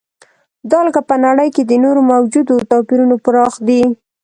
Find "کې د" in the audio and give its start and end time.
1.55-1.71